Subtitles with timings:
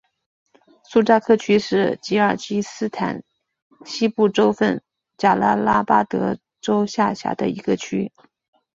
[0.83, 3.23] 苏扎克区是吉尔吉斯斯坦
[3.85, 4.81] 西部州份
[5.15, 8.11] 贾拉拉巴德州下辖的一个区。